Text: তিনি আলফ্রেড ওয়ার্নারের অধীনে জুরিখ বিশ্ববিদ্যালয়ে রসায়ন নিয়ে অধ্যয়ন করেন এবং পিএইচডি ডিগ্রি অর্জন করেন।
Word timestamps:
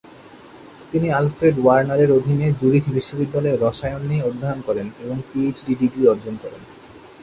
তিনি 0.91 1.07
আলফ্রেড 1.11 1.55
ওয়ার্নারের 1.59 2.09
অধীনে 2.11 2.47
জুরিখ 2.61 2.83
বিশ্ববিদ্যালয়ে 2.89 3.59
রসায়ন 3.61 4.01
নিয়ে 4.09 4.25
অধ্যয়ন 4.25 4.59
করেন 4.67 4.87
এবং 5.03 5.17
পিএইচডি 5.29 5.73
ডিগ্রি 5.75 6.03
অর্জন 6.07 6.35
করেন। 6.43 6.61